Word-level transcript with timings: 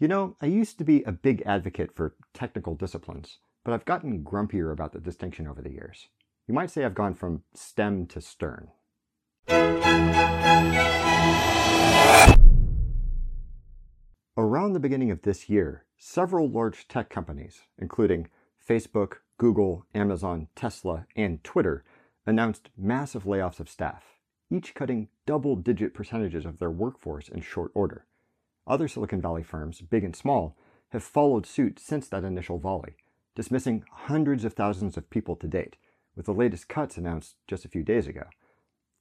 You 0.00 0.08
know, 0.08 0.34
I 0.40 0.46
used 0.46 0.78
to 0.78 0.84
be 0.84 1.02
a 1.02 1.12
big 1.12 1.42
advocate 1.44 1.94
for 1.94 2.14
technical 2.32 2.74
disciplines, 2.74 3.36
but 3.62 3.74
I've 3.74 3.84
gotten 3.84 4.24
grumpier 4.24 4.72
about 4.72 4.94
the 4.94 4.98
distinction 4.98 5.46
over 5.46 5.60
the 5.60 5.72
years. 5.72 6.08
You 6.48 6.54
might 6.54 6.70
say 6.70 6.86
I've 6.86 6.94
gone 6.94 7.12
from 7.12 7.42
STEM 7.52 8.06
to 8.06 8.22
stern. 8.22 8.68
Around 14.38 14.72
the 14.72 14.80
beginning 14.80 15.10
of 15.10 15.20
this 15.20 15.50
year, 15.50 15.84
several 15.98 16.48
large 16.48 16.88
tech 16.88 17.10
companies, 17.10 17.60
including 17.76 18.28
Facebook, 18.66 19.16
Google, 19.36 19.84
Amazon, 19.94 20.48
Tesla, 20.56 21.04
and 21.14 21.44
Twitter, 21.44 21.84
announced 22.24 22.70
massive 22.74 23.24
layoffs 23.24 23.60
of 23.60 23.68
staff, 23.68 24.02
each 24.50 24.74
cutting 24.74 25.08
double 25.26 25.56
digit 25.56 25.92
percentages 25.92 26.46
of 26.46 26.58
their 26.58 26.70
workforce 26.70 27.28
in 27.28 27.42
short 27.42 27.70
order. 27.74 28.06
Other 28.70 28.86
Silicon 28.86 29.20
Valley 29.20 29.42
firms, 29.42 29.80
big 29.80 30.04
and 30.04 30.14
small, 30.14 30.56
have 30.90 31.02
followed 31.02 31.44
suit 31.44 31.80
since 31.80 32.08
that 32.08 32.22
initial 32.22 32.60
volley, 32.60 32.94
dismissing 33.34 33.82
hundreds 33.90 34.44
of 34.44 34.52
thousands 34.52 34.96
of 34.96 35.10
people 35.10 35.34
to 35.34 35.48
date, 35.48 35.74
with 36.14 36.26
the 36.26 36.32
latest 36.32 36.68
cuts 36.68 36.96
announced 36.96 37.34
just 37.48 37.64
a 37.64 37.68
few 37.68 37.82
days 37.82 38.06
ago. 38.06 38.22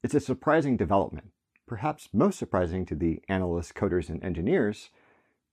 It's 0.01 0.15
a 0.15 0.19
surprising 0.19 0.75
development, 0.75 1.27
perhaps 1.67 2.09
most 2.11 2.39
surprising 2.39 2.83
to 2.87 2.95
the 2.95 3.21
analysts, 3.29 3.71
coders, 3.71 4.09
and 4.09 4.23
engineers, 4.23 4.89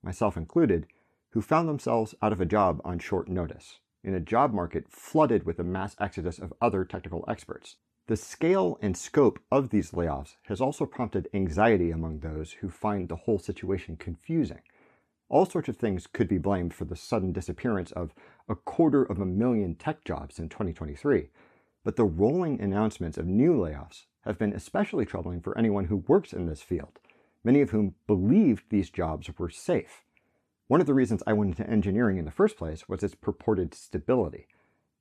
myself 0.01 0.35
included, 0.35 0.87
who 1.33 1.41
found 1.41 1.69
themselves 1.69 2.15
out 2.19 2.33
of 2.33 2.41
a 2.41 2.45
job 2.45 2.81
on 2.83 2.97
short 2.97 3.27
notice, 3.27 3.77
in 4.03 4.15
a 4.15 4.19
job 4.19 4.51
market 4.51 4.89
flooded 4.89 5.45
with 5.45 5.59
a 5.59 5.63
mass 5.63 5.95
exodus 5.99 6.39
of 6.39 6.53
other 6.59 6.83
technical 6.83 7.23
experts. 7.27 7.75
The 8.07 8.15
scale 8.15 8.79
and 8.81 8.95
scope 8.95 9.37
of 9.51 9.69
these 9.69 9.91
layoffs 9.91 10.37
has 10.43 10.61
also 10.61 10.85
prompted 10.85 11.27
anxiety 11.33 11.91
among 11.91 12.19
those 12.19 12.53
who 12.53 12.69
find 12.69 13.09
the 13.09 13.17
whole 13.17 13.37
situation 13.37 13.97
confusing. 13.97 14.61
All 15.27 15.45
sorts 15.45 15.67
of 15.67 15.75
things 15.75 16.07
could 16.07 16.29
be 16.29 16.37
blamed 16.37 16.73
for 16.73 16.85
the 16.85 16.95
sudden 16.95 17.33
disappearance 17.33 17.91
of 17.91 18.13
a 18.47 18.55
quarter 18.55 19.03
of 19.03 19.19
a 19.19 19.25
million 19.25 19.75
tech 19.75 20.05
jobs 20.05 20.39
in 20.39 20.47
2023, 20.47 21.27
but 21.83 21.97
the 21.97 22.05
rolling 22.05 22.61
announcements 22.61 23.17
of 23.17 23.27
new 23.27 23.53
layoffs 23.57 24.05
have 24.21 24.39
been 24.39 24.53
especially 24.53 25.05
troubling 25.05 25.41
for 25.41 25.57
anyone 25.57 25.85
who 25.85 25.97
works 26.07 26.31
in 26.31 26.45
this 26.45 26.61
field, 26.61 26.99
many 27.43 27.59
of 27.59 27.71
whom 27.71 27.95
believed 28.07 28.63
these 28.69 28.89
jobs 28.89 29.29
were 29.37 29.49
safe. 29.49 30.05
One 30.67 30.79
of 30.79 30.87
the 30.87 30.93
reasons 30.93 31.23
I 31.27 31.33
went 31.33 31.59
into 31.59 31.69
engineering 31.69 32.19
in 32.19 32.25
the 32.25 32.31
first 32.31 32.55
place 32.55 32.87
was 32.87 33.03
its 33.03 33.15
purported 33.15 33.73
stability. 33.73 34.47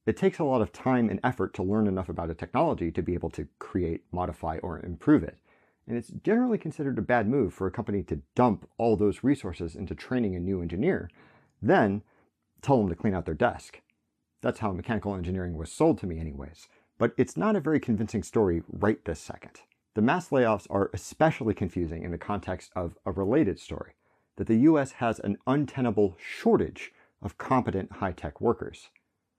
It 0.06 0.16
takes 0.16 0.38
a 0.38 0.44
lot 0.44 0.62
of 0.62 0.72
time 0.72 1.10
and 1.10 1.18
effort 1.24 1.52
to 1.54 1.64
learn 1.64 1.88
enough 1.88 2.08
about 2.08 2.30
a 2.30 2.34
technology 2.34 2.92
to 2.92 3.02
be 3.02 3.14
able 3.14 3.30
to 3.30 3.48
create, 3.58 4.04
modify, 4.12 4.58
or 4.58 4.78
improve 4.78 5.24
it. 5.24 5.36
And 5.88 5.96
it's 5.96 6.12
generally 6.22 6.58
considered 6.58 6.96
a 6.96 7.02
bad 7.02 7.28
move 7.28 7.52
for 7.52 7.66
a 7.66 7.72
company 7.72 8.04
to 8.04 8.22
dump 8.36 8.68
all 8.78 8.96
those 8.96 9.24
resources 9.24 9.74
into 9.74 9.96
training 9.96 10.36
a 10.36 10.40
new 10.40 10.62
engineer, 10.62 11.10
then 11.60 12.02
tell 12.62 12.78
them 12.78 12.88
to 12.88 12.94
clean 12.94 13.14
out 13.14 13.24
their 13.24 13.34
desk. 13.34 13.80
That's 14.42 14.60
how 14.60 14.72
mechanical 14.72 15.14
engineering 15.14 15.56
was 15.56 15.72
sold 15.72 15.98
to 15.98 16.06
me, 16.06 16.20
anyways. 16.20 16.68
But 16.98 17.12
it's 17.16 17.36
not 17.36 17.56
a 17.56 17.60
very 17.60 17.80
convincing 17.80 18.22
story 18.22 18.62
right 18.70 19.04
this 19.04 19.20
second. 19.20 19.60
The 19.94 20.02
mass 20.02 20.28
layoffs 20.28 20.66
are 20.70 20.90
especially 20.94 21.54
confusing 21.54 22.04
in 22.04 22.12
the 22.12 22.18
context 22.18 22.70
of 22.76 22.96
a 23.04 23.10
related 23.10 23.58
story 23.58 23.94
that 24.36 24.46
the 24.46 24.58
US 24.58 24.92
has 24.92 25.18
an 25.18 25.38
untenable 25.46 26.16
shortage 26.18 26.92
of 27.22 27.38
competent 27.38 27.92
high 27.92 28.12
tech 28.12 28.40
workers. 28.40 28.90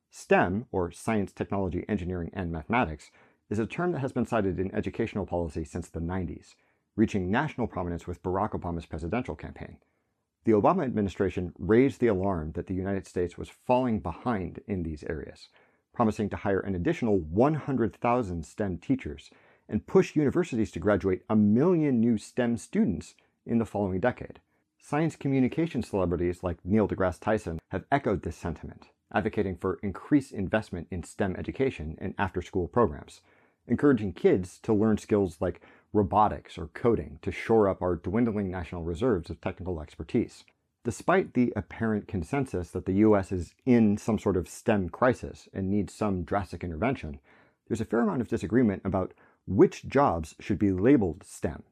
STEM, 0.10 0.66
or 0.72 0.92
science, 0.92 1.32
technology, 1.32 1.86
engineering, 1.90 2.32
and 2.34 2.52
mathematics, 2.52 3.12
is 3.50 3.60
a 3.60 3.66
term 3.66 3.92
that 3.92 4.00
has 4.00 4.12
been 4.12 4.26
cited 4.26 4.60
in 4.60 4.74
educational 4.74 5.26
policy 5.26 5.64
since 5.64 5.90
the 5.90 6.00
90s, 6.00 6.56
reaching 6.96 7.30
national 7.30 7.68
prominence 7.68 8.08
with 8.08 8.24
Barack 8.24 8.52
Obama's 8.52 8.86
presidential 8.86 9.36
campaign. 9.36 9.78
The 10.46 10.54
Obama 10.54 10.84
administration 10.84 11.54
raised 11.60 12.00
the 12.00 12.08
alarm 12.08 12.54
that 12.54 12.68
the 12.68 12.74
United 12.74 13.06
States 13.06 13.38
was 13.38 13.50
falling 13.50 14.00
behind 14.00 14.62
in 14.68 14.84
these 14.84 15.04
areas, 15.04 15.50
promising 15.94 16.30
to 16.30 16.38
hire 16.38 16.62
an 16.62 16.76
additional 16.76 17.20
100,000 17.20 18.46
STEM 18.46 18.78
teachers 18.78 19.30
and 19.68 19.86
push 19.86 20.16
universities 20.16 20.72
to 20.72 20.80
graduate 20.80 21.24
a 21.30 21.36
million 21.36 22.00
new 22.00 22.18
STEM 22.18 22.58
students 22.58 23.14
in 23.46 23.58
the 23.58 23.66
following 23.66 24.00
decade. 24.00 24.40
Science 24.80 25.18
communication 25.18 25.84
celebrities 25.84 26.44
like 26.44 26.64
Neil 26.64 26.88
deGrasse 26.88 27.20
Tyson 27.20 27.60
have 27.72 27.84
echoed 27.92 28.24
this 28.24 28.38
sentiment 28.38 28.88
advocating 29.14 29.56
for 29.56 29.80
increased 29.84 30.32
investment 30.32 30.88
in 30.92 31.04
STEM 31.04 31.36
education 31.38 31.98
and 32.00 32.14
after 32.18 32.42
school 32.42 32.68
programs, 32.68 33.22
encouraging 33.68 34.14
kids 34.14 34.60
to 34.60 34.74
learn 34.74 34.98
skills 34.98 35.38
like 35.40 35.62
robotics 35.94 36.58
or 36.58 36.68
coding 36.68 37.20
to 37.22 37.32
shore 37.32 37.68
up 37.70 37.82
our 37.82 37.96
dwindling 37.96 38.52
national 38.52 38.84
reserves 38.84 39.30
of 39.30 39.42
technical 39.42 39.82
expertise. 39.82 40.44
Despite 40.84 41.34
the 41.34 41.52
apparent 41.56 42.08
consensus 42.08 42.72
that 42.72 42.86
the 42.86 42.94
US 42.94 43.32
is 43.32 43.54
in 43.66 43.98
some 43.98 44.20
sort 44.20 44.38
of 44.38 44.48
STEM 44.48 44.90
crisis 44.90 45.50
and 45.54 45.70
needs 45.70 45.94
some 45.94 46.24
drastic 46.24 46.64
intervention, 46.64 47.20
there's 47.68 47.82
a 47.82 47.86
fair 47.86 48.00
amount 48.00 48.22
of 48.22 48.30
disagreement 48.30 48.82
about 48.86 49.14
which 49.46 49.88
jobs 49.88 50.36
should 50.40 50.60
be 50.60 50.72
labeled 50.72 51.24
STEM. 51.24 51.64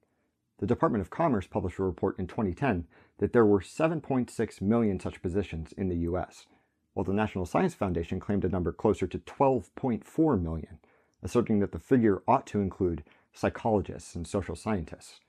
The 0.59 0.67
Department 0.67 1.02
of 1.02 1.09
Commerce 1.09 1.47
published 1.47 1.79
a 1.79 1.84
report 1.84 2.17
in 2.17 2.28
2010 2.28 2.88
that 3.17 3.34
there 3.34 3.46
were 3.46 3.59
7.6 3.59 4.62
million 4.62 5.00
such 5.00 5.22
positions 5.22 5.73
in 5.73 5.90
the 5.90 5.97
US, 6.09 6.46
while 6.95 7.03
the 7.03 7.13
National 7.13 7.45
Science 7.45 7.73
Foundation 7.73 8.22
claimed 8.22 8.45
a 8.45 8.50
number 8.50 8.72
closer 8.72 9.06
to 9.06 9.19
12.4 9.19 10.41
million, 10.41 10.79
asserting 11.22 11.59
that 11.59 11.73
the 11.73 11.78
figure 11.78 12.23
ought 12.25 12.47
to 12.47 12.61
include 12.61 13.03
psychologists 13.33 14.16
and 14.16 14.25
social 14.25 14.56
scientists. 14.56 15.19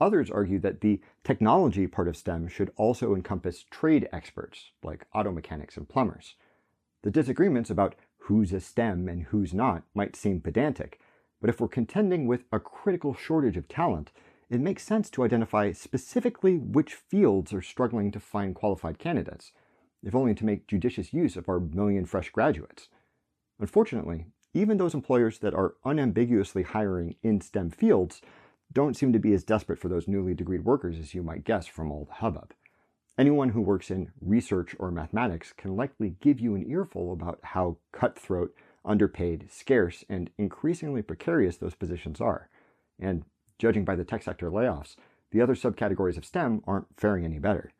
Others 0.00 0.30
argue 0.30 0.60
that 0.60 0.80
the 0.80 1.00
technology 1.24 1.88
part 1.88 2.06
of 2.06 2.16
STEM 2.16 2.46
should 2.46 2.70
also 2.76 3.14
encompass 3.14 3.64
trade 3.70 4.08
experts, 4.12 4.70
like 4.84 5.04
auto 5.12 5.32
mechanics 5.32 5.76
and 5.76 5.88
plumbers. 5.88 6.36
The 7.02 7.10
disagreements 7.10 7.70
about 7.70 7.96
who's 8.18 8.52
a 8.52 8.60
STEM 8.60 9.08
and 9.08 9.24
who's 9.24 9.52
not 9.52 9.82
might 9.94 10.14
seem 10.14 10.40
pedantic, 10.40 11.00
but 11.40 11.50
if 11.50 11.60
we're 11.60 11.68
contending 11.68 12.28
with 12.28 12.44
a 12.52 12.60
critical 12.60 13.14
shortage 13.14 13.56
of 13.56 13.66
talent, 13.66 14.12
it 14.48 14.60
makes 14.60 14.84
sense 14.84 15.10
to 15.10 15.24
identify 15.24 15.72
specifically 15.72 16.56
which 16.56 16.94
fields 16.94 17.52
are 17.52 17.62
struggling 17.62 18.12
to 18.12 18.20
find 18.20 18.54
qualified 18.54 19.00
candidates 19.00 19.50
if 20.02 20.14
only 20.14 20.34
to 20.34 20.44
make 20.44 20.66
judicious 20.66 21.12
use 21.12 21.36
of 21.36 21.48
our 21.48 21.60
million 21.60 22.06
fresh 22.06 22.30
graduates. 22.30 22.88
Unfortunately, 23.58 24.26
even 24.54 24.78
those 24.78 24.94
employers 24.94 25.38
that 25.38 25.54
are 25.54 25.74
unambiguously 25.84 26.62
hiring 26.62 27.14
in 27.22 27.40
STEM 27.40 27.70
fields 27.70 28.20
don't 28.72 28.96
seem 28.96 29.12
to 29.12 29.18
be 29.18 29.32
as 29.32 29.44
desperate 29.44 29.78
for 29.78 29.88
those 29.88 30.08
newly 30.08 30.34
degreed 30.34 30.64
workers 30.64 30.98
as 30.98 31.14
you 31.14 31.22
might 31.22 31.44
guess 31.44 31.66
from 31.66 31.90
all 31.90 32.04
the 32.04 32.14
hubbub. 32.14 32.52
Anyone 33.18 33.50
who 33.50 33.60
works 33.60 33.90
in 33.90 34.12
research 34.20 34.74
or 34.78 34.90
mathematics 34.90 35.52
can 35.52 35.76
likely 35.76 36.16
give 36.20 36.40
you 36.40 36.54
an 36.54 36.64
earful 36.70 37.12
about 37.12 37.38
how 37.42 37.76
cutthroat, 37.92 38.54
underpaid, 38.84 39.48
scarce, 39.50 40.04
and 40.08 40.30
increasingly 40.38 41.02
precarious 41.02 41.56
those 41.56 41.74
positions 41.74 42.20
are. 42.20 42.48
And 42.98 43.24
judging 43.58 43.84
by 43.84 43.96
the 43.96 44.04
tech 44.04 44.22
sector 44.22 44.50
layoffs, 44.50 44.96
the 45.32 45.42
other 45.42 45.54
subcategories 45.54 46.16
of 46.16 46.24
STEM 46.24 46.62
aren't 46.66 46.86
faring 46.96 47.24
any 47.24 47.38
better. 47.38 47.72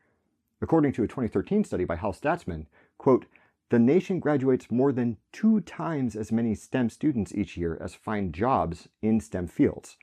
According 0.62 0.92
to 0.92 1.02
a 1.02 1.08
2013 1.08 1.64
study 1.64 1.84
by 1.84 1.96
Hal 1.96 2.12
Salzman, 2.12 2.66
quote, 2.98 3.26
the 3.70 3.78
nation 3.78 4.18
graduates 4.18 4.70
more 4.70 4.92
than 4.92 5.16
two 5.32 5.60
times 5.60 6.16
as 6.16 6.32
many 6.32 6.56
STEM 6.56 6.90
students 6.90 7.32
each 7.34 7.56
year 7.56 7.78
as 7.80 7.94
find 7.94 8.34
jobs 8.34 8.88
in 9.00 9.20
STEM 9.20 9.46
fields. 9.46 9.96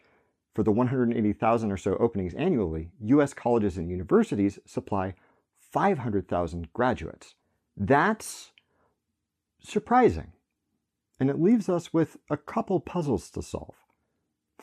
For 0.55 0.63
the 0.63 0.71
180,000 0.71 1.71
or 1.71 1.77
so 1.77 1.97
openings 1.97 2.33
annually, 2.33 2.89
U.S. 3.01 3.33
colleges 3.33 3.77
and 3.77 3.91
universities 3.91 4.57
supply 4.65 5.15
500,000 5.59 6.71
graduates. 6.73 7.35
That's 7.75 8.51
surprising. 9.61 10.31
And 11.19 11.29
it 11.29 11.39
leaves 11.39 11.67
us 11.67 11.93
with 11.93 12.17
a 12.29 12.37
couple 12.37 12.79
puzzles 12.79 13.29
to 13.31 13.41
solve. 13.41 13.75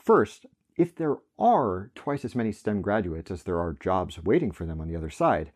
First, 0.03 0.47
if 0.75 0.95
there 0.95 1.17
are 1.37 1.91
twice 1.95 2.25
as 2.25 2.35
many 2.35 2.51
STEM 2.51 2.81
graduates 2.81 3.31
as 3.31 3.43
there 3.43 3.59
are 3.59 3.73
jobs 3.73 4.21
waiting 4.21 4.51
for 4.51 4.65
them 4.65 4.81
on 4.81 4.87
the 4.87 4.95
other 4.95 5.09
side, 5.09 5.51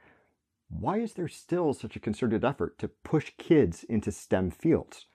why 0.70 1.00
is 1.00 1.14
there 1.14 1.28
still 1.28 1.74
such 1.74 1.96
a 1.96 2.00
concerted 2.00 2.46
effort 2.46 2.78
to 2.80 2.88
push 2.88 3.32
kids 3.38 3.84
into 3.84 4.12
STEM 4.12 4.52
fields? 4.52 5.08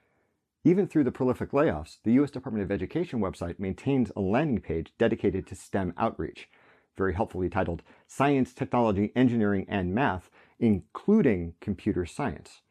Even 0.64 0.86
through 0.86 1.04
the 1.04 1.12
prolific 1.12 1.52
layoffs, 1.52 1.98
the 2.04 2.12
U.S. 2.14 2.30
Department 2.30 2.64
of 2.64 2.72
Education 2.72 3.20
website 3.20 3.58
maintains 3.58 4.10
a 4.16 4.20
landing 4.20 4.60
page 4.60 4.92
dedicated 4.98 5.46
to 5.46 5.54
STEM 5.54 5.94
outreach, 5.96 6.48
very 6.96 7.14
helpfully 7.14 7.48
titled 7.48 7.82
Science, 8.06 8.52
Technology, 8.52 9.12
Engineering, 9.14 9.66
and 9.68 9.94
Math, 9.94 10.30
including 10.58 11.54
Computer 11.60 12.04
Science. 12.06 12.62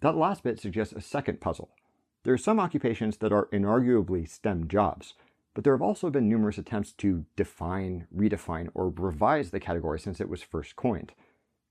That 0.00 0.16
last 0.16 0.42
bit 0.42 0.60
suggests 0.60 0.94
a 0.94 1.00
second 1.00 1.40
puzzle. 1.40 1.70
There 2.22 2.34
are 2.34 2.38
some 2.38 2.60
occupations 2.60 3.18
that 3.18 3.32
are 3.32 3.48
inarguably 3.52 4.28
STEM 4.28 4.68
jobs, 4.68 5.14
but 5.54 5.64
there 5.64 5.74
have 5.74 5.82
also 5.82 6.10
been 6.10 6.28
numerous 6.28 6.58
attempts 6.58 6.92
to 6.92 7.26
define, 7.36 8.06
redefine, 8.14 8.68
or 8.74 8.88
revise 8.88 9.50
the 9.50 9.60
category 9.60 10.00
since 10.00 10.20
it 10.20 10.28
was 10.28 10.42
first 10.42 10.76
coined. 10.76 11.12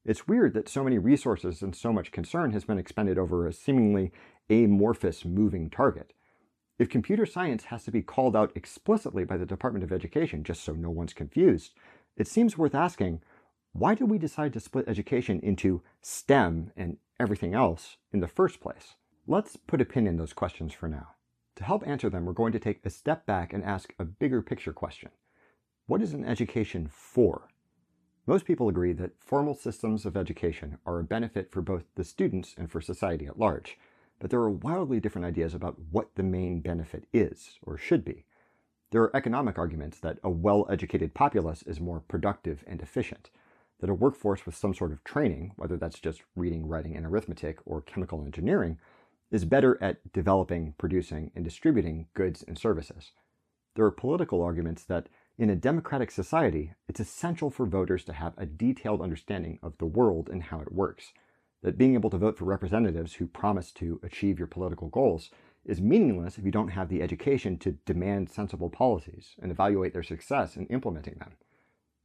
It's 0.06 0.28
weird 0.28 0.54
that 0.54 0.68
so 0.68 0.84
many 0.84 0.98
resources 0.98 1.62
and 1.62 1.74
so 1.74 1.94
much 1.94 2.12
concern 2.12 2.52
has 2.52 2.66
been 2.66 2.78
expended 2.78 3.18
over 3.18 3.48
a 3.48 3.54
seemingly 3.54 4.12
amorphous 4.50 5.24
moving 5.24 5.70
target. 5.70 6.14
If 6.78 6.90
computer 6.90 7.26
science 7.26 7.66
has 7.66 7.86
to 7.86 7.92
be 7.92 8.02
called 8.02 8.36
out 8.36 8.52
explicitly 8.56 9.24
by 9.24 9.38
the 9.38 9.46
Department 9.46 9.84
of 9.84 9.94
Education 9.94 10.44
just 10.44 10.64
so 10.64 10.74
no 10.74 10.90
one's 10.90 11.14
confused, 11.14 11.74
it 12.18 12.28
seems 12.28 12.58
worth 12.58 12.76
asking 12.76 13.22
why 13.72 13.96
did 13.96 14.10
we 14.10 14.18
decide 14.18 14.54
to 14.54 14.60
split 14.60 14.88
education 14.88 15.40
into 15.40 15.82
STEM 16.02 16.72
and 16.76 16.98
everything 17.20 17.54
else 17.54 17.98
in 18.12 18.20
the 18.20 18.28
first 18.28 18.60
place? 18.60 18.96
Let's 19.26 19.56
put 19.56 19.82
a 19.82 19.86
pin 19.86 20.06
in 20.06 20.18
those 20.18 20.34
questions 20.34 20.74
for 20.74 20.88
now. 20.88 21.10
To 21.56 21.64
help 21.64 21.88
answer 21.88 22.10
them, 22.10 22.26
we're 22.26 22.34
going 22.34 22.52
to 22.52 22.60
take 22.60 22.86
a 22.86 22.90
step 22.90 23.26
back 23.26 23.54
and 23.54 23.64
ask 23.64 23.94
a 23.98 24.06
bigger 24.06 24.42
picture 24.42 24.74
question. 24.74 25.10
What 25.88 26.02
is 26.02 26.14
an 26.14 26.26
education 26.26 26.90
for? 26.92 27.48
Most 28.26 28.46
people 28.46 28.70
agree 28.70 28.94
that 28.94 29.20
formal 29.20 29.54
systems 29.54 30.06
of 30.06 30.16
education 30.16 30.78
are 30.86 31.00
a 31.00 31.04
benefit 31.04 31.52
for 31.52 31.62
both 31.62 31.84
the 31.96 32.06
students 32.06 32.56
and 32.58 32.72
for 32.72 32.80
society 32.80 33.26
at 33.26 33.38
large, 33.38 33.78
but 34.20 34.30
there 34.30 34.40
are 34.40 34.50
wildly 34.50 35.02
different 35.02 35.26
ideas 35.26 35.54
about 35.54 35.78
what 35.92 36.16
the 36.16 36.24
main 36.24 36.62
benefit 36.62 37.06
is 37.12 37.60
or 37.62 37.78
should 37.78 38.06
be. 38.06 38.24
There 38.92 39.02
are 39.02 39.16
economic 39.16 39.58
arguments 39.58 40.00
that 40.00 40.20
a 40.24 40.30
well 40.30 40.66
educated 40.70 41.14
populace 41.14 41.64
is 41.64 41.82
more 41.82 42.00
productive 42.00 42.64
and 42.66 42.82
efficient, 42.82 43.30
that 43.82 43.90
a 43.90 43.94
workforce 43.94 44.46
with 44.46 44.56
some 44.56 44.74
sort 44.74 44.94
of 44.94 45.04
training, 45.04 45.52
whether 45.58 45.76
that's 45.76 46.00
just 46.00 46.22
reading, 46.38 46.66
writing, 46.66 46.96
and 46.96 47.06
arithmetic 47.06 47.60
or 47.66 47.82
chemical 47.82 48.24
engineering, 48.24 48.78
is 49.32 49.44
better 49.44 49.78
at 49.82 50.14
developing, 50.14 50.76
producing, 50.78 51.32
and 51.36 51.44
distributing 51.44 52.08
goods 52.14 52.42
and 52.48 52.58
services. 52.58 53.12
There 53.76 53.84
are 53.84 53.92
political 53.92 54.42
arguments 54.42 54.86
that 54.86 55.10
in 55.38 55.50
a 55.50 55.56
democratic 55.56 56.12
society, 56.12 56.74
it's 56.88 57.00
essential 57.00 57.50
for 57.50 57.66
voters 57.66 58.04
to 58.06 58.14
have 58.14 58.34
a 58.38 58.46
detailed 58.46 59.02
understanding 59.02 59.58
of 59.64 59.78
the 59.80 59.86
world 59.86 60.30
and 60.30 60.44
how 60.44 60.60
it 60.60 60.72
works. 60.72 61.14
That 61.64 61.78
being 61.78 61.96
able 61.96 62.10
to 62.12 62.18
vote 62.18 62.38
for 62.38 62.46
representatives 62.46 63.16
who 63.16 63.26
promise 63.26 63.72
to 63.74 64.00
achieve 64.04 64.38
your 64.38 64.48
political 64.48 64.90
goals 64.90 65.32
is 65.66 65.82
meaningless 65.82 66.38
if 66.38 66.46
you 66.46 66.52
don't 66.52 66.70
have 66.70 66.90
the 66.90 67.02
education 67.02 67.58
to 67.60 67.78
demand 67.86 68.30
sensible 68.30 68.70
policies 68.70 69.36
and 69.42 69.52
evaluate 69.52 69.94
their 69.94 70.04
success 70.04 70.56
in 70.56 70.68
implementing 70.68 71.16
them. 71.16 71.32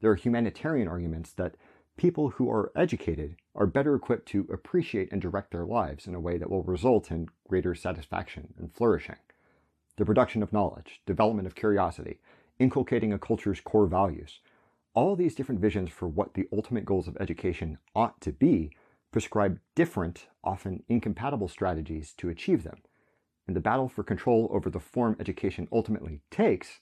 There 0.01 0.11
are 0.11 0.17
humanitarian 0.17 0.89
arguments 0.89 1.33
that 1.33 1.57
people 1.97 2.31
who 2.31 2.49
are 2.49 2.71
educated 2.77 3.37
are 3.55 3.67
better 3.67 3.97
equipped 3.97 4.29
to 4.29 4.49
appreciate 4.53 5.11
and 5.11 5.21
direct 5.21 5.51
their 5.51 5.67
lives 5.67 6.07
in 6.07 6.15
a 6.15 6.21
way 6.21 6.39
that 6.39 6.49
will 6.49 6.63
result 6.63 7.11
in 7.11 7.29
greater 7.49 7.75
satisfaction 7.75 8.55
and 8.59 8.73
flourishing. 8.73 9.17
The 9.97 10.05
production 10.05 10.45
of 10.45 10.53
knowledge, 10.53 11.03
development 11.05 11.49
of 11.49 11.57
curiosity, 11.57 12.21
inculcating 12.59 13.13
a 13.13 13.19
culture's 13.19 13.61
core 13.61 13.87
values. 13.87 14.41
All 14.95 15.15
these 15.15 15.35
different 15.35 15.61
visions 15.61 15.91
for 15.91 16.09
what 16.09 16.35
the 16.35 16.49
ultimate 16.53 16.85
goals 16.85 17.09
of 17.09 17.17
education 17.21 17.79
ought 17.95 18.21
to 18.23 18.33
be 18.33 18.71
prescribe 19.13 19.59
different, 19.75 20.27
often 20.45 20.83
incompatible 20.89 21.49
strategies 21.49 22.13
to 22.15 22.29
achieve 22.29 22.63
them. 22.63 22.83
And 23.47 23.57
the 23.57 23.61
battle 23.61 23.89
for 23.89 24.03
control 24.03 24.49
over 24.53 24.69
the 24.69 24.81
form 24.81 25.17
education 25.19 25.69
ultimately 25.73 26.21
takes 26.31 26.81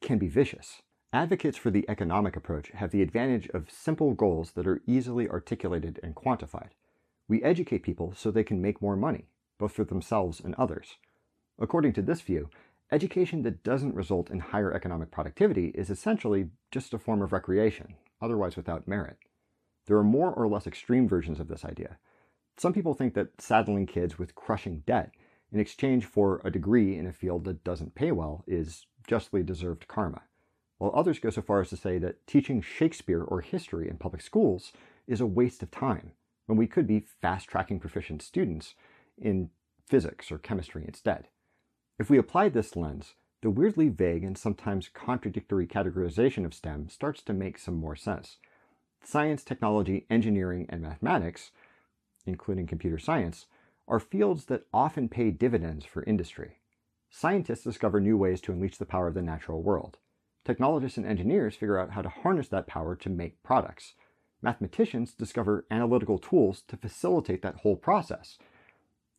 can 0.00 0.18
be 0.18 0.28
vicious. 0.28 0.82
Advocates 1.12 1.58
for 1.58 1.70
the 1.70 1.84
economic 1.88 2.36
approach 2.36 2.70
have 2.70 2.90
the 2.90 3.02
advantage 3.02 3.48
of 3.48 3.70
simple 3.70 4.14
goals 4.14 4.52
that 4.52 4.66
are 4.66 4.80
easily 4.86 5.28
articulated 5.28 5.98
and 6.02 6.14
quantified. 6.14 6.70
We 7.28 7.42
educate 7.42 7.82
people 7.82 8.14
so 8.16 8.30
they 8.30 8.44
can 8.44 8.62
make 8.62 8.80
more 8.80 8.96
money, 8.96 9.26
both 9.58 9.72
for 9.72 9.84
themselves 9.84 10.40
and 10.40 10.54
others. 10.54 10.96
According 11.58 11.92
to 11.94 12.02
this 12.02 12.20
view, 12.20 12.48
Education 12.92 13.42
that 13.42 13.62
doesn't 13.62 13.94
result 13.94 14.30
in 14.30 14.40
higher 14.40 14.72
economic 14.74 15.12
productivity 15.12 15.66
is 15.76 15.90
essentially 15.90 16.48
just 16.72 16.92
a 16.92 16.98
form 16.98 17.22
of 17.22 17.32
recreation, 17.32 17.94
otherwise 18.20 18.56
without 18.56 18.88
merit. 18.88 19.18
There 19.86 19.96
are 19.96 20.04
more 20.04 20.32
or 20.32 20.48
less 20.48 20.66
extreme 20.66 21.08
versions 21.08 21.38
of 21.38 21.46
this 21.46 21.64
idea. 21.64 21.98
Some 22.56 22.72
people 22.72 22.94
think 22.94 23.14
that 23.14 23.40
saddling 23.40 23.86
kids 23.86 24.18
with 24.18 24.34
crushing 24.34 24.82
debt 24.86 25.12
in 25.52 25.60
exchange 25.60 26.04
for 26.04 26.40
a 26.44 26.50
degree 26.50 26.96
in 26.96 27.06
a 27.06 27.12
field 27.12 27.44
that 27.44 27.62
doesn't 27.62 27.94
pay 27.94 28.10
well 28.10 28.44
is 28.46 28.86
justly 29.06 29.44
deserved 29.44 29.86
karma, 29.86 30.22
while 30.78 30.92
others 30.94 31.20
go 31.20 31.30
so 31.30 31.42
far 31.42 31.60
as 31.60 31.68
to 31.70 31.76
say 31.76 31.96
that 31.98 32.26
teaching 32.26 32.60
Shakespeare 32.60 33.22
or 33.22 33.40
history 33.40 33.88
in 33.88 33.98
public 33.98 34.20
schools 34.20 34.72
is 35.06 35.20
a 35.20 35.26
waste 35.26 35.62
of 35.62 35.70
time 35.70 36.12
when 36.46 36.58
we 36.58 36.66
could 36.66 36.88
be 36.88 37.06
fast 37.22 37.48
tracking 37.48 37.78
proficient 37.78 38.20
students 38.20 38.74
in 39.16 39.50
physics 39.86 40.32
or 40.32 40.38
chemistry 40.38 40.84
instead. 40.86 41.28
If 42.00 42.08
we 42.08 42.16
apply 42.16 42.48
this 42.48 42.76
lens, 42.76 43.12
the 43.42 43.50
weirdly 43.50 43.90
vague 43.90 44.24
and 44.24 44.38
sometimes 44.38 44.88
contradictory 44.88 45.66
categorization 45.66 46.46
of 46.46 46.54
STEM 46.54 46.88
starts 46.88 47.20
to 47.24 47.34
make 47.34 47.58
some 47.58 47.74
more 47.74 47.94
sense. 47.94 48.38
Science, 49.04 49.44
technology, 49.44 50.06
engineering, 50.08 50.64
and 50.70 50.80
mathematics, 50.80 51.50
including 52.24 52.66
computer 52.66 52.98
science, 52.98 53.48
are 53.86 54.00
fields 54.00 54.46
that 54.46 54.64
often 54.72 55.10
pay 55.10 55.30
dividends 55.30 55.84
for 55.84 56.02
industry. 56.04 56.60
Scientists 57.10 57.64
discover 57.64 58.00
new 58.00 58.16
ways 58.16 58.40
to 58.40 58.52
unleash 58.52 58.78
the 58.78 58.86
power 58.86 59.08
of 59.08 59.14
the 59.14 59.20
natural 59.20 59.62
world. 59.62 59.98
Technologists 60.42 60.96
and 60.96 61.06
engineers 61.06 61.54
figure 61.54 61.78
out 61.78 61.90
how 61.90 62.00
to 62.00 62.08
harness 62.08 62.48
that 62.48 62.66
power 62.66 62.96
to 62.96 63.10
make 63.10 63.42
products. 63.42 63.92
Mathematicians 64.40 65.12
discover 65.12 65.66
analytical 65.70 66.16
tools 66.18 66.62
to 66.68 66.78
facilitate 66.78 67.42
that 67.42 67.56
whole 67.56 67.76
process 67.76 68.38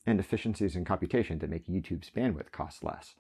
and 0.05 0.19
efficiencies 0.19 0.75
in 0.75 0.85
computation 0.85 1.39
to 1.39 1.47
make 1.47 1.67
YouTube's 1.67 2.09
bandwidth 2.09 2.51
cost 2.51 2.83
less. 2.83 3.15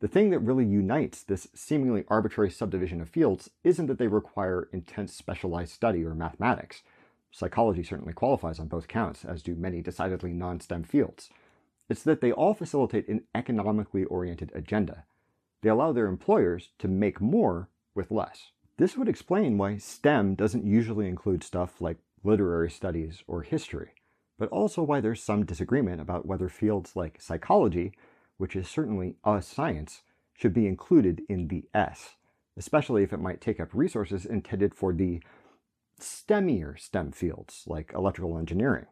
The 0.00 0.08
thing 0.08 0.30
that 0.30 0.40
really 0.40 0.66
unites 0.66 1.22
this 1.22 1.48
seemingly 1.54 2.04
arbitrary 2.08 2.50
subdivision 2.50 3.00
of 3.00 3.08
fields 3.08 3.50
isn't 3.64 3.86
that 3.86 3.98
they 3.98 4.08
require 4.08 4.68
intense 4.72 5.14
specialized 5.14 5.72
study 5.72 6.04
or 6.04 6.14
mathematics. 6.14 6.82
Psychology 7.30 7.82
certainly 7.82 8.12
qualifies 8.12 8.58
on 8.58 8.68
both 8.68 8.88
counts, 8.88 9.24
as 9.24 9.42
do 9.42 9.54
many 9.54 9.80
decidedly 9.80 10.32
non 10.32 10.60
STEM 10.60 10.84
fields. 10.84 11.30
It's 11.88 12.02
that 12.02 12.20
they 12.20 12.32
all 12.32 12.52
facilitate 12.54 13.08
an 13.08 13.22
economically 13.34 14.04
oriented 14.04 14.52
agenda. 14.54 15.04
They 15.62 15.70
allow 15.70 15.92
their 15.92 16.08
employers 16.08 16.70
to 16.78 16.88
make 16.88 17.20
more 17.20 17.68
with 17.94 18.10
less. 18.10 18.50
This 18.76 18.96
would 18.96 19.08
explain 19.08 19.56
why 19.56 19.78
STEM 19.78 20.34
doesn't 20.34 20.66
usually 20.66 21.08
include 21.08 21.42
stuff 21.42 21.80
like 21.80 21.98
literary 22.22 22.70
studies 22.70 23.22
or 23.26 23.42
history 23.42 23.92
but 24.38 24.48
also 24.48 24.82
why 24.82 25.00
there's 25.00 25.22
some 25.22 25.44
disagreement 25.44 26.00
about 26.00 26.26
whether 26.26 26.48
fields 26.48 26.94
like 26.94 27.20
psychology, 27.20 27.92
which 28.36 28.54
is 28.54 28.68
certainly 28.68 29.16
a 29.24 29.40
science, 29.40 30.02
should 30.34 30.52
be 30.52 30.66
included 30.66 31.22
in 31.28 31.48
the 31.48 31.64
S, 31.72 32.16
especially 32.56 33.02
if 33.02 33.12
it 33.12 33.20
might 33.20 33.40
take 33.40 33.60
up 33.60 33.68
resources 33.72 34.26
intended 34.26 34.74
for 34.74 34.92
the 34.92 35.22
STEMier 36.00 36.78
STEM 36.78 37.12
fields 37.12 37.64
like 37.66 37.92
electrical 37.94 38.36
engineering. 38.38 38.86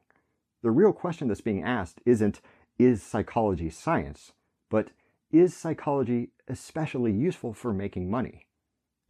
The 0.63 0.71
real 0.71 0.93
question 0.93 1.29
that's 1.29 1.43
being 1.43 1.63
asked 1.63 2.01
isn't, 2.07 2.41
is 2.79 3.03
psychology 3.03 3.69
science, 3.69 4.33
but 4.71 4.89
is 5.31 5.55
psychology 5.55 6.31
especially 6.49 7.13
useful 7.13 7.53
for 7.53 7.73
making 7.73 8.11
money? 8.11 8.47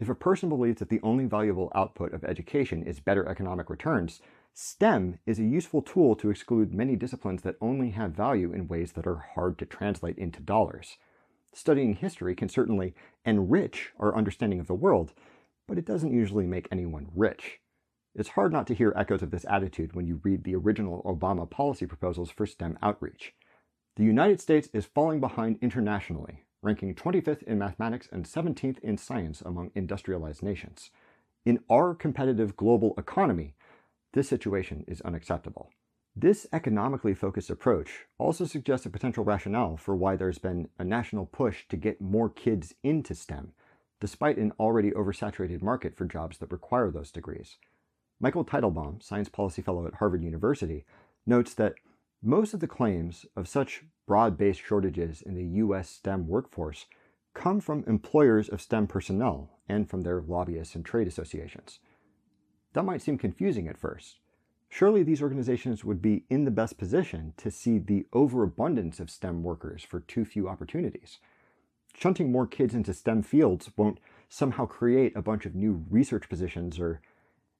If 0.01 0.09
a 0.09 0.15
person 0.15 0.49
believes 0.49 0.81
that 0.81 0.89
the 0.89 1.01
only 1.03 1.27
valuable 1.27 1.71
output 1.75 2.13
of 2.13 2.25
education 2.25 2.83
is 2.83 2.99
better 2.99 3.29
economic 3.29 3.71
returns, 3.71 4.21
STEM 4.57 5.19
is 5.27 5.41
a 5.41 5.45
useful 5.45 5.83
tool 5.83 6.15
to 6.15 6.31
exclude 6.31 6.73
many 6.73 6.95
disciplines 6.95 7.43
that 7.43 7.57
only 7.61 7.91
have 7.91 8.13
value 8.13 8.53
in 8.53 8.69
ways 8.69 8.93
that 8.93 9.05
are 9.05 9.27
hard 9.35 9.59
to 9.59 9.67
translate 9.67 10.17
into 10.17 10.41
dollars. 10.41 10.97
Studying 11.53 11.97
history 11.97 12.37
can 12.37 12.49
certainly 12.49 12.95
enrich 13.25 13.91
our 13.99 14.17
understanding 14.17 14.61
of 14.61 14.69
the 14.69 14.75
world, 14.75 15.13
but 15.67 15.77
it 15.77 15.85
doesn't 15.85 16.13
usually 16.13 16.47
make 16.47 16.69
anyone 16.71 17.11
rich. 17.17 17.59
It's 18.15 18.29
hard 18.31 18.53
not 18.53 18.69
to 18.69 18.75
hear 18.75 18.93
echoes 18.95 19.25
of 19.25 19.33
this 19.33 19.45
attitude 19.51 19.93
when 19.97 20.07
you 20.07 20.21
read 20.23 20.45
the 20.45 20.55
original 20.55 21.03
Obama 21.03 21.51
policy 21.51 21.87
proposals 21.87 22.31
for 22.31 22.47
STEM 22.47 22.79
outreach. 22.81 23.35
The 23.97 24.05
United 24.05 24.41
States 24.41 24.69
is 24.73 24.87
falling 24.87 25.19
behind 25.19 25.59
internationally, 25.63 26.45
ranking 26.63 26.95
25th 26.95 27.43
in 27.43 27.59
mathematics 27.59 28.09
and 28.13 28.25
17th 28.25 28.79
in 28.85 28.99
science 28.99 29.41
among 29.41 29.73
industrialized 29.75 30.45
nations. 30.45 30.91
In 31.45 31.59
our 31.69 31.93
competitive 31.93 32.57
global 32.57 32.95
economy, 32.97 33.57
this 34.15 34.29
situation 34.29 34.85
is 34.89 35.01
unacceptable. 35.03 35.71
This 36.17 36.47
economically 36.53 37.15
focused 37.15 37.51
approach 37.51 38.07
also 38.19 38.45
suggests 38.45 38.87
a 38.87 38.91
potential 38.91 39.25
rationale 39.25 39.77
for 39.77 39.97
why 39.97 40.15
there's 40.15 40.39
been 40.39 40.69
a 40.79 40.85
national 40.85 41.27
push 41.27 41.67
to 41.69 41.77
get 41.77 42.01
more 42.01 42.31
kids 42.31 42.75
into 42.85 43.17
STEM, 43.17 43.53
despite 44.01 44.37
an 44.37 44.53
already 44.61 44.93
oversaturated 44.93 45.61
market 45.61 45.97
for 45.97 46.05
jobs 46.05 46.39
that 46.39 46.53
require 46.53 46.93
those 46.93 47.11
degrees. 47.11 47.57
Michael 48.21 48.45
Teitelbaum, 48.45 49.03
Science 49.03 49.29
Policy 49.29 49.61
Fellow 49.61 49.87
at 49.89 49.95
Harvard 49.95 50.23
University, 50.23 50.85
notes 51.27 51.53
that 51.55 51.75
most 52.23 52.55
of 52.55 52.61
the 52.61 52.69
claims 52.69 53.27
of 53.37 53.49
such 53.49 53.83
broad 54.07 54.39
based 54.39 54.63
shortages 54.65 55.21
in 55.21 55.35
the 55.35 55.59
U.S. 55.59 55.91
STEM 55.91 56.29
workforce 56.29 56.87
come 57.35 57.61
from 57.61 57.83
employers 57.89 58.49
of 58.49 58.63
STEM 58.63 58.87
personnel 58.87 59.51
and 59.69 59.91
from 59.91 60.03
their 60.03 60.23
lobbyists 60.23 60.77
and 60.77 60.85
trade 60.85 61.09
associations. 61.09 61.81
That 62.75 62.85
might 62.85 63.03
seem 63.03 63.19
confusing 63.19 63.67
at 63.67 63.79
first. 63.79 64.19
Surely 64.69 65.03
these 65.03 65.23
organizations 65.23 65.85
would 65.85 66.03
be 66.03 66.25
in 66.29 66.45
the 66.45 66.51
best 66.51 66.77
position 66.77 67.33
to 67.37 67.51
see 67.51 67.79
the 67.79 68.07
overabundance 68.13 68.99
of 68.99 69.11
STEM 69.11 69.43
workers 69.43 69.85
for 69.85 70.01
too 70.01 70.25
few 70.25 70.49
opportunities. 70.49 71.19
Shunting 71.97 72.33
more 72.33 72.47
kids 72.47 72.75
into 72.75 72.93
STEM 72.93 73.23
fields 73.23 73.71
won't 73.77 74.01
somehow 74.29 74.67
create 74.67 75.17
a 75.17 75.23
bunch 75.23 75.47
of 75.47 75.55
new 75.55 75.85
research 75.89 76.29
positions 76.29 76.81
or 76.81 77.01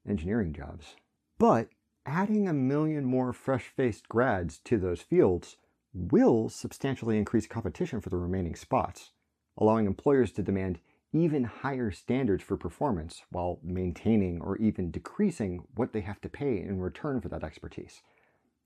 engineering 0.09 0.53
jobs. 0.53 0.97
But 1.39 1.69
adding 2.05 2.49
a 2.49 2.53
million 2.53 3.05
more 3.05 3.33
fresh 3.33 3.69
faced 3.69 4.09
grads 4.09 4.59
to 4.65 4.77
those 4.77 5.01
fields 5.01 5.57
will 5.93 6.49
substantially 6.49 7.17
increase 7.17 7.47
competition 7.47 8.01
for 8.01 8.11
the 8.11 8.17
remaining 8.17 8.57
spots, 8.57 9.13
allowing 9.57 9.87
employers 9.87 10.33
to 10.33 10.43
demand 10.43 10.81
even 11.15 11.45
higher 11.45 11.93
standards 11.93 12.43
for 12.43 12.57
performance 12.57 13.23
while 13.31 13.61
maintaining 13.63 14.41
or 14.41 14.57
even 14.59 14.91
decreasing 14.91 15.63
what 15.77 15.93
they 15.93 16.01
have 16.01 16.21
to 16.21 16.29
pay 16.29 16.61
in 16.61 16.81
return 16.81 17.21
for 17.21 17.29
that 17.29 17.45
expertise. 17.45 18.03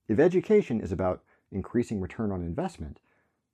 If 0.09 0.19
education 0.19 0.81
is 0.81 0.91
about 0.91 1.23
increasing 1.53 2.01
return 2.01 2.33
on 2.33 2.41
investment, 2.41 3.01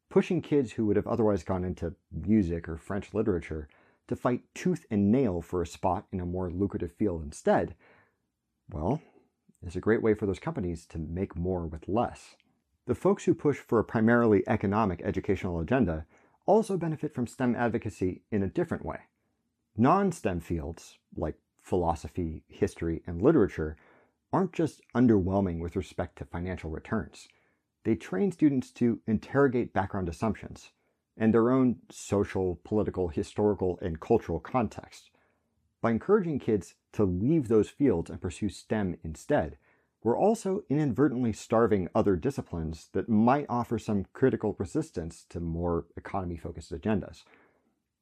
pushing 0.09 0.41
kids 0.41 0.73
who 0.73 0.87
would 0.87 0.95
have 0.95 1.09
otherwise 1.09 1.43
gone 1.43 1.65
into 1.65 1.97
music 2.13 2.69
or 2.69 2.77
French 2.77 3.13
literature 3.13 3.69
to 4.07 4.15
fight 4.15 4.43
tooth 4.55 4.87
and 4.91 5.11
nail 5.11 5.43
for 5.43 5.61
a 5.61 5.67
spot 5.67 6.07
in 6.13 6.21
a 6.21 6.27
more 6.27 6.49
lucrative 6.49 6.93
field 6.93 7.25
instead, 7.25 7.75
well, 8.71 9.03
is 9.67 9.75
a 9.75 9.81
great 9.81 10.03
way 10.03 10.15
for 10.15 10.27
those 10.27 10.39
companies 10.39 10.87
to 10.87 10.99
make 10.99 11.35
more 11.35 11.67
with 11.67 11.89
less. 11.89 12.37
The 12.87 12.95
folks 12.95 13.25
who 13.25 13.35
push 13.35 13.57
for 13.57 13.81
a 13.81 13.85
primarily 13.85 14.45
economic 14.47 15.01
educational 15.03 15.59
agenda 15.59 16.07
also 16.47 16.77
benefit 16.77 17.15
from 17.15 17.27
STEM 17.27 17.55
advocacy 17.57 18.23
in 18.31 18.43
a 18.43 18.49
different 18.49 18.85
way. 18.85 18.99
Non 19.77 20.13
STEM 20.13 20.41
fields, 20.41 20.99
like 21.17 21.37
philosophy, 21.61 22.45
history, 22.49 23.03
and 23.07 23.23
literature, 23.23 23.77
aren't 24.33 24.53
just 24.53 24.83
underwhelming 24.95 25.61
with 25.61 25.77
respect 25.77 26.19
to 26.19 26.25
financial 26.25 26.71
returns. 26.71 27.29
They 27.85 27.95
train 27.95 28.33
students 28.33 28.71
to 28.73 29.01
interrogate 29.07 29.73
background 29.73 30.09
assumptions 30.09 30.71
and 31.17 31.33
their 31.33 31.51
own 31.51 31.77
social, 31.91 32.61
political, 32.65 33.09
historical, 33.09 33.79
and 33.81 34.01
cultural 34.01 34.41
context. 34.41 35.11
By 35.81 35.93
encouraging 35.93 36.39
kids 36.41 36.75
to 36.95 37.05
leave 37.05 37.49
those 37.49 37.69
fields 37.69 38.11
and 38.11 38.21
pursue 38.21 38.49
STEM 38.49 38.97
instead, 39.05 39.59
we're 40.04 40.18
also 40.18 40.62
inadvertently 40.68 41.32
starving 41.32 41.88
other 41.94 42.14
disciplines 42.14 42.90
that 42.92 43.08
might 43.08 43.46
offer 43.49 43.78
some 43.78 44.04
critical 44.12 44.54
resistance 44.58 45.25
to 45.30 45.40
more 45.40 45.87
economy 45.96 46.37
focused 46.37 46.73
agendas. 46.73 47.25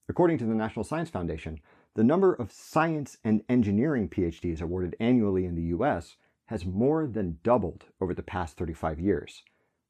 According 0.09 0.39
to 0.39 0.45
the 0.45 0.55
National 0.55 0.85
Science 0.85 1.11
Foundation, 1.11 1.61
the 1.95 2.03
number 2.03 2.35
of 2.35 2.51
science 2.51 3.19
and 3.23 3.45
engineering 3.49 4.09
PhDs 4.09 4.61
awarded 4.61 4.97
annually 4.99 5.47
in 5.47 5.55
the 5.55 5.77
US 5.77 6.17
has 6.47 6.67
more 6.67 7.07
than 7.07 7.39
doubled 7.45 7.85
over 8.01 8.13
the 8.13 8.23
past 8.23 8.57
35 8.57 8.99
years, 8.99 9.45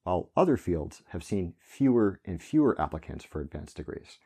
while 0.04 0.30
other 0.36 0.58
fields 0.58 1.02
have 1.08 1.24
seen 1.24 1.54
fewer 1.58 2.20
and 2.26 2.42
fewer 2.42 2.78
applicants 2.78 3.24
for 3.24 3.40
advanced 3.40 3.76
degrees. 3.76 4.18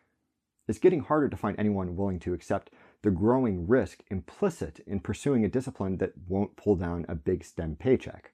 It's 0.66 0.80
getting 0.80 1.00
harder 1.00 1.28
to 1.28 1.36
find 1.36 1.56
anyone 1.56 1.94
willing 1.94 2.18
to 2.20 2.34
accept 2.34 2.70
the 3.02 3.10
growing 3.10 3.66
risk 3.66 4.02
implicit 4.10 4.80
in 4.86 5.00
pursuing 5.00 5.44
a 5.44 5.48
discipline 5.48 5.98
that 5.98 6.14
won't 6.28 6.56
pull 6.56 6.76
down 6.76 7.06
a 7.08 7.14
big 7.14 7.44
STEM 7.44 7.76
paycheck. 7.76 8.32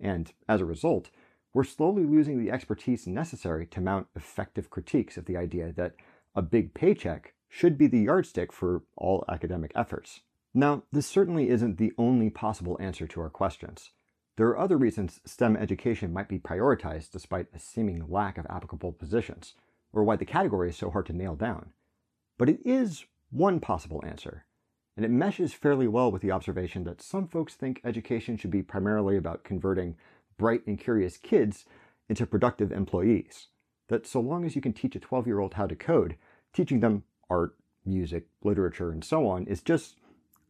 And 0.00 0.32
as 0.48 0.60
a 0.60 0.64
result, 0.64 1.10
we're 1.54 1.64
slowly 1.64 2.04
losing 2.04 2.38
the 2.38 2.50
expertise 2.50 3.06
necessary 3.06 3.66
to 3.66 3.80
mount 3.80 4.08
effective 4.14 4.70
critiques 4.70 5.16
of 5.16 5.24
the 5.24 5.36
idea 5.36 5.72
that 5.72 5.94
a 6.34 6.42
big 6.42 6.74
paycheck 6.74 7.34
should 7.48 7.78
be 7.78 7.86
the 7.86 8.00
yardstick 8.00 8.52
for 8.52 8.82
all 8.96 9.24
academic 9.28 9.72
efforts. 9.74 10.20
Now, 10.54 10.82
this 10.92 11.06
certainly 11.06 11.48
isn't 11.48 11.78
the 11.78 11.92
only 11.98 12.30
possible 12.30 12.76
answer 12.80 13.06
to 13.06 13.20
our 13.20 13.30
questions. 13.30 13.90
There 14.36 14.46
are 14.48 14.58
other 14.58 14.76
reasons 14.76 15.20
STEM 15.24 15.56
education 15.56 16.12
might 16.12 16.28
be 16.28 16.38
prioritized 16.38 17.10
despite 17.10 17.48
a 17.52 17.58
seeming 17.58 18.08
lack 18.08 18.38
of 18.38 18.46
applicable 18.48 18.92
positions, 18.92 19.54
or 19.92 20.04
why 20.04 20.16
the 20.16 20.24
category 20.24 20.68
is 20.68 20.76
so 20.76 20.90
hard 20.90 21.06
to 21.06 21.12
nail 21.12 21.34
down. 21.34 21.70
But 22.38 22.48
it 22.48 22.60
is 22.64 23.04
one 23.30 23.60
possible 23.60 24.02
answer, 24.06 24.44
and 24.96 25.04
it 25.04 25.10
meshes 25.10 25.52
fairly 25.52 25.86
well 25.86 26.10
with 26.10 26.22
the 26.22 26.32
observation 26.32 26.84
that 26.84 27.00
some 27.00 27.28
folks 27.28 27.54
think 27.54 27.80
education 27.84 28.36
should 28.36 28.50
be 28.50 28.62
primarily 28.62 29.16
about 29.16 29.44
converting 29.44 29.96
bright 30.38 30.66
and 30.66 30.78
curious 30.78 31.16
kids 31.16 31.64
into 32.08 32.26
productive 32.26 32.72
employees. 32.72 33.48
That 33.88 34.06
so 34.06 34.20
long 34.20 34.44
as 34.44 34.56
you 34.56 34.60
can 34.60 34.72
teach 34.72 34.96
a 34.96 35.00
12 35.00 35.26
year 35.26 35.38
old 35.38 35.54
how 35.54 35.66
to 35.66 35.76
code, 35.76 36.16
teaching 36.52 36.80
them 36.80 37.04
art, 37.30 37.54
music, 37.84 38.26
literature, 38.42 38.90
and 38.90 39.04
so 39.04 39.26
on 39.26 39.46
is 39.46 39.62
just 39.62 39.96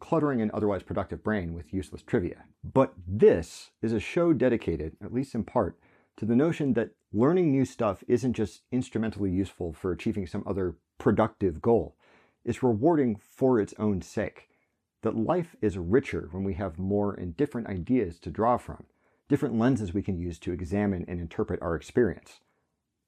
cluttering 0.00 0.40
an 0.40 0.50
otherwise 0.54 0.82
productive 0.82 1.22
brain 1.22 1.54
with 1.54 1.74
useless 1.74 2.02
trivia. 2.02 2.44
But 2.64 2.94
this 3.06 3.70
is 3.82 3.92
a 3.92 4.00
show 4.00 4.32
dedicated, 4.32 4.96
at 5.02 5.12
least 5.12 5.34
in 5.34 5.44
part, 5.44 5.78
to 6.16 6.24
the 6.24 6.36
notion 6.36 6.72
that 6.74 6.92
learning 7.12 7.50
new 7.50 7.64
stuff 7.64 8.02
isn't 8.08 8.32
just 8.32 8.62
instrumentally 8.72 9.30
useful 9.30 9.72
for 9.72 9.92
achieving 9.92 10.26
some 10.26 10.44
other 10.46 10.76
productive 10.98 11.60
goal 11.60 11.96
is 12.48 12.62
rewarding 12.62 13.14
for 13.14 13.60
its 13.60 13.74
own 13.78 14.00
sake. 14.00 14.48
That 15.02 15.14
life 15.14 15.54
is 15.60 15.76
richer 15.76 16.28
when 16.32 16.44
we 16.44 16.54
have 16.54 16.78
more 16.78 17.12
and 17.12 17.36
different 17.36 17.68
ideas 17.68 18.18
to 18.20 18.30
draw 18.30 18.56
from, 18.56 18.84
different 19.28 19.58
lenses 19.58 19.92
we 19.92 20.02
can 20.02 20.18
use 20.18 20.38
to 20.40 20.52
examine 20.52 21.04
and 21.06 21.20
interpret 21.20 21.60
our 21.60 21.76
experience. 21.76 22.40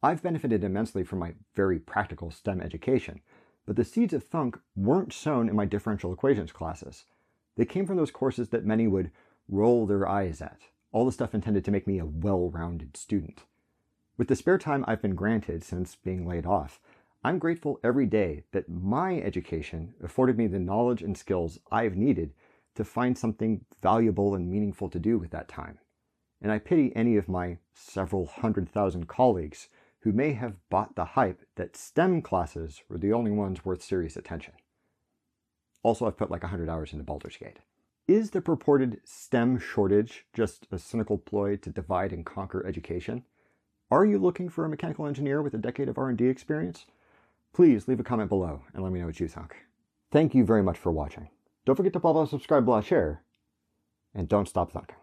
I've 0.02 0.22
benefited 0.22 0.62
immensely 0.62 1.04
from 1.04 1.20
my 1.20 1.32
very 1.56 1.78
practical 1.78 2.30
STEM 2.30 2.60
education, 2.60 3.22
but 3.66 3.76
the 3.76 3.84
seeds 3.84 4.12
of 4.12 4.24
thunk 4.24 4.58
weren't 4.76 5.14
sown 5.14 5.48
in 5.48 5.56
my 5.56 5.64
differential 5.64 6.12
equations 6.12 6.52
classes. 6.52 7.06
They 7.56 7.64
came 7.64 7.86
from 7.86 7.96
those 7.96 8.10
courses 8.10 8.50
that 8.50 8.66
many 8.66 8.86
would 8.86 9.10
roll 9.48 9.86
their 9.86 10.06
eyes 10.06 10.42
at, 10.42 10.60
all 10.92 11.06
the 11.06 11.12
stuff 11.12 11.34
intended 11.34 11.64
to 11.64 11.70
make 11.70 11.86
me 11.86 11.98
a 11.98 12.04
well 12.04 12.50
rounded 12.50 12.94
student. 12.94 13.44
With 14.18 14.28
the 14.28 14.36
spare 14.36 14.58
time 14.58 14.84
I've 14.86 15.00
been 15.00 15.14
granted 15.14 15.64
since 15.64 15.96
being 15.96 16.26
laid 16.26 16.44
off, 16.44 16.78
I'm 17.22 17.38
grateful 17.38 17.78
every 17.84 18.06
day 18.06 18.44
that 18.52 18.70
my 18.70 19.20
education 19.20 19.92
afforded 20.02 20.38
me 20.38 20.46
the 20.46 20.58
knowledge 20.58 21.02
and 21.02 21.16
skills 21.16 21.58
I've 21.70 21.94
needed 21.94 22.32
to 22.76 22.84
find 22.84 23.18
something 23.18 23.66
valuable 23.82 24.34
and 24.34 24.50
meaningful 24.50 24.88
to 24.88 24.98
do 24.98 25.18
with 25.18 25.30
that 25.32 25.46
time. 25.46 25.78
And 26.40 26.50
I 26.50 26.58
pity 26.58 26.96
any 26.96 27.18
of 27.18 27.28
my 27.28 27.58
several 27.74 28.24
hundred 28.24 28.70
thousand 28.70 29.06
colleagues 29.06 29.68
who 30.00 30.12
may 30.12 30.32
have 30.32 30.56
bought 30.70 30.96
the 30.96 31.04
hype 31.04 31.42
that 31.56 31.76
STEM 31.76 32.22
classes 32.22 32.82
were 32.88 32.96
the 32.96 33.12
only 33.12 33.30
ones 33.30 33.66
worth 33.66 33.82
serious 33.82 34.16
attention. 34.16 34.54
Also, 35.82 36.06
I've 36.06 36.16
put 36.16 36.30
like 36.30 36.42
100 36.42 36.70
hours 36.70 36.94
into 36.94 37.04
Baldur's 37.04 37.36
Gate. 37.36 37.58
Is 38.08 38.30
the 38.30 38.40
purported 38.40 39.00
STEM 39.04 39.58
shortage 39.58 40.24
just 40.32 40.66
a 40.72 40.78
cynical 40.78 41.18
ploy 41.18 41.56
to 41.56 41.68
divide 41.68 42.14
and 42.14 42.24
conquer 42.24 42.66
education? 42.66 43.24
Are 43.90 44.06
you 44.06 44.18
looking 44.18 44.48
for 44.48 44.64
a 44.64 44.70
mechanical 44.70 45.06
engineer 45.06 45.42
with 45.42 45.52
a 45.52 45.58
decade 45.58 45.90
of 45.90 45.98
R&D 45.98 46.26
experience? 46.26 46.86
Please 47.52 47.88
leave 47.88 48.00
a 48.00 48.04
comment 48.04 48.28
below 48.28 48.62
and 48.72 48.82
let 48.82 48.92
me 48.92 49.00
know 49.00 49.06
what 49.06 49.20
you 49.20 49.28
think. 49.28 49.56
Thank 50.10 50.34
you 50.34 50.44
very 50.44 50.62
much 50.62 50.78
for 50.78 50.92
watching. 50.92 51.28
Don't 51.66 51.76
forget 51.76 51.92
to 51.94 52.00
blah 52.00 52.24
subscribe 52.26 52.64
blah 52.64 52.80
share, 52.80 53.22
and 54.14 54.28
don't 54.28 54.48
stop 54.48 54.72
thunking. 54.72 54.94